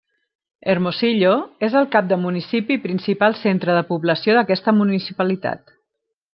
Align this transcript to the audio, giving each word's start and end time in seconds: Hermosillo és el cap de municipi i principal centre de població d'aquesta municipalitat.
Hermosillo 0.71 1.33
és 1.67 1.75
el 1.81 1.85
cap 1.97 2.07
de 2.13 2.19
municipi 2.23 2.75
i 2.79 2.83
principal 2.87 3.39
centre 3.43 3.77
de 3.81 3.87
població 3.93 4.39
d'aquesta 4.41 4.77
municipalitat. 4.83 5.75